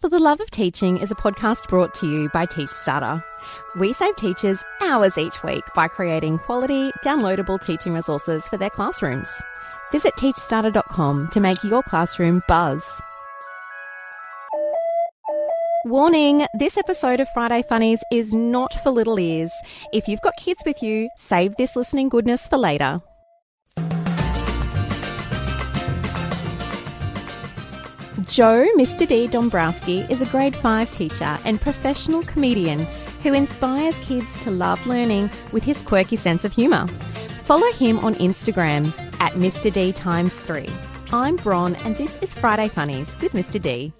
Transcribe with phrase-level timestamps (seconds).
[0.00, 3.22] For the Love of Teaching is a podcast brought to you by TeachStarter.
[3.78, 9.28] We save teachers hours each week by creating quality, downloadable teaching resources for their classrooms.
[9.92, 12.82] Visit teachstarter.com to make your classroom buzz.
[15.84, 19.52] Warning this episode of Friday Funnies is not for little ears.
[19.92, 23.02] If you've got kids with you, save this listening goodness for later.
[28.30, 29.08] Joe Mr.
[29.08, 29.26] D.
[29.26, 32.86] Dombrowski is a grade 5 teacher and professional comedian
[33.24, 36.86] who inspires kids to love learning with his quirky sense of humour.
[37.42, 38.86] Follow him on Instagram
[39.18, 39.72] at Mr.
[39.72, 40.64] D times 3.
[41.10, 43.60] I'm Bron and this is Friday Funnies with Mr.
[43.60, 43.92] D.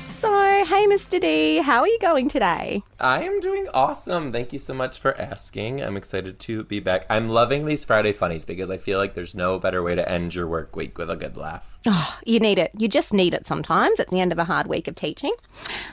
[0.00, 1.20] So, hey Mr.
[1.20, 2.82] D, how are you going today?
[2.98, 4.32] I am doing awesome.
[4.32, 5.80] Thank you so much for asking.
[5.80, 7.06] I'm excited to be back.
[7.08, 10.34] I'm loving these Friday funnies because I feel like there's no better way to end
[10.34, 11.78] your work week with a good laugh.
[11.86, 12.72] Oh, you need it.
[12.76, 15.32] You just need it sometimes at the end of a hard week of teaching.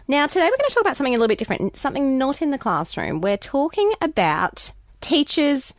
[0.08, 2.50] Now, today we're going to talk about something a little bit different, something not in
[2.50, 3.22] the classroom.
[3.22, 5.76] We're talking about teachers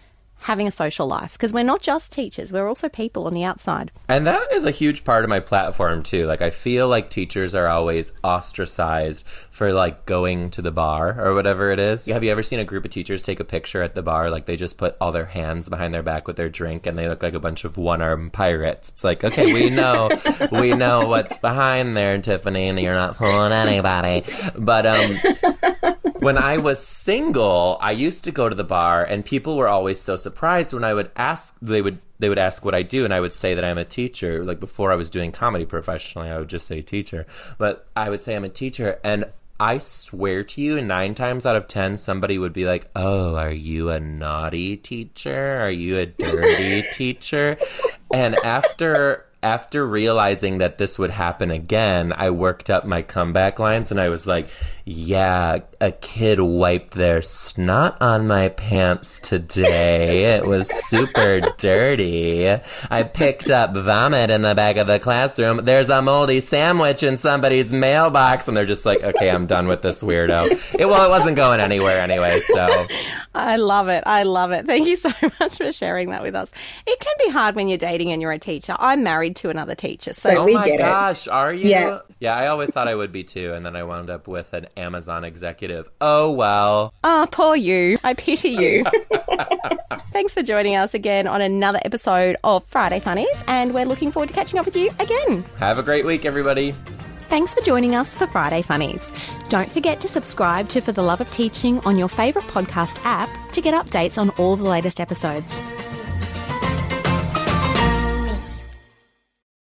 [0.47, 3.91] having a social life because we're not just teachers, we're also people on the outside.
[4.06, 6.25] And that is a huge part of my platform too.
[6.25, 11.34] Like I feel like teachers are always ostracized for like going to the bar or
[11.34, 12.06] whatever it is.
[12.06, 14.47] Have you ever seen a group of teachers take a picture at the bar like
[14.47, 17.25] they just put all their hands behind their back with their drink and they look
[17.25, 18.91] like a bunch of one-armed pirates.
[18.91, 20.10] It's like, okay, we know
[20.53, 24.22] we know what's behind there, Tiffany, and you're not fooling anybody.
[24.56, 25.75] But um
[26.27, 30.00] when I was single, I used to go to the bar, and people were always
[30.00, 31.56] so surprised when I would ask.
[31.62, 33.84] They would they would ask what I do, and I would say that I'm a
[33.84, 34.44] teacher.
[34.44, 37.27] Like before, I was doing comedy professionally, I would just say teacher,
[37.58, 39.27] but I would say I'm a teacher, and
[39.60, 43.52] I swear to you, nine times out of ten, somebody would be like, "Oh, are
[43.52, 45.60] you a naughty teacher?
[45.60, 47.56] Are you a dirty teacher?"
[48.12, 53.91] And after after realizing that this would happen again, I worked up my comeback lines
[53.91, 54.49] and I was like,
[54.84, 60.37] yeah, a kid wiped their snot on my pants today.
[60.37, 62.49] It was super dirty.
[62.91, 65.65] I picked up vomit in the back of the classroom.
[65.65, 68.49] There's a moldy sandwich in somebody's mailbox.
[68.49, 70.75] And they're just like, okay, I'm done with this weirdo.
[70.78, 72.87] It, well, it wasn't going anywhere anyway, so.
[73.34, 74.03] I love it.
[74.06, 74.66] I love it.
[74.66, 75.10] Thank you so
[75.41, 76.50] much for sharing that with us.
[76.87, 78.75] It can be hard when you're dating and you're a teacher.
[78.78, 80.37] I'm married to another teacher, so.
[80.37, 80.78] Oh we my get it.
[80.78, 81.69] gosh, are you?
[81.69, 81.98] Yeah.
[82.20, 84.69] Yeah, I always thought I would be too, and then I wound up with an
[84.76, 85.88] Amazon executive.
[86.00, 86.94] Oh well.
[87.04, 87.98] Oh, poor you.
[88.04, 88.84] I pity you.
[90.12, 94.28] Thanks for joining us again on another episode of Friday Funnies, and we're looking forward
[94.28, 95.44] to catching up with you again.
[95.59, 96.75] Have a great week, everybody.
[97.28, 99.12] Thanks for joining us for Friday Funnies.
[99.48, 103.28] Don't forget to subscribe to For the Love of Teaching on your favourite podcast app
[103.53, 105.60] to get updates on all the latest episodes.